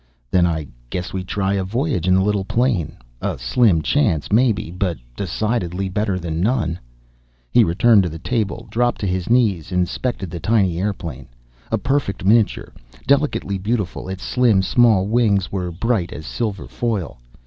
[0.31, 2.97] "Then I guess we try a voyage in the little plane.
[3.21, 4.71] A slim chance, maybe.
[4.71, 6.79] But decidedly better than none!"
[7.51, 11.27] He returned to the table, dropped on his knees, inspected the tiny airplane.
[11.71, 12.73] A perfect miniature,
[13.05, 17.19] delicately beautiful; its slim, small wings were bright as silver foil.